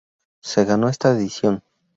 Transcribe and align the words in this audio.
Se 0.41 0.65
ganó 0.65 0.89
esta 0.89 1.11
edición. 1.11 1.63